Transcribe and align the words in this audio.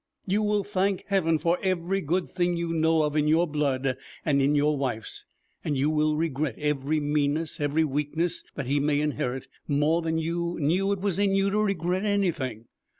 You 0.25 0.41
will 0.41 0.63
thank 0.63 1.03
Heaven 1.09 1.37
for 1.37 1.59
every 1.61 2.01
good 2.01 2.27
thing 2.27 2.57
you 2.57 2.69
know 2.73 3.03
of 3.03 3.15
in 3.15 3.27
your 3.27 3.45
blood 3.45 3.97
and 4.25 4.41
in 4.41 4.55
your 4.55 4.75
wife's, 4.75 5.27
and 5.63 5.77
you 5.77 5.91
will 5.91 6.15
regret 6.17 6.55
every 6.57 6.99
meanness, 6.99 7.59
every 7.59 7.83
weakness, 7.83 8.43
that 8.55 8.65
he 8.65 8.79
may 8.79 8.99
inherit, 8.99 9.47
more 9.67 10.01
than 10.01 10.17
you 10.17 10.57
knew 10.59 10.91
it 10.91 11.01
was 11.01 11.19
in 11.19 11.35
you 11.35 11.51
to 11.51 11.59
regret 11.61 12.03
anything. 12.03 12.65